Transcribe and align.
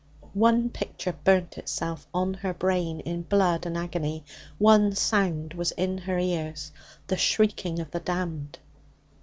One 0.33 0.71
picture 0.71 1.13
burnt 1.23 1.59
itself 1.59 2.07
on 2.11 2.33
her 2.33 2.55
brain 2.55 3.01
in 3.01 3.21
blood 3.21 3.67
and 3.67 3.77
agony. 3.77 4.23
One 4.57 4.95
sound 4.95 5.53
was 5.53 5.73
in 5.73 5.99
her 5.99 6.17
ears 6.17 6.71
the 7.05 7.17
shrieking 7.17 7.77
of 7.79 7.91
the 7.91 7.99
damned. 7.99 8.57